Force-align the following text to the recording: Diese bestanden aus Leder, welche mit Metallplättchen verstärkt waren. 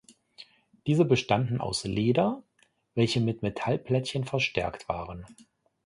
Diese 0.87 1.05
bestanden 1.05 1.61
aus 1.61 1.83
Leder, 1.83 2.41
welche 2.95 3.21
mit 3.21 3.43
Metallplättchen 3.43 4.23
verstärkt 4.25 4.89
waren. 4.89 5.27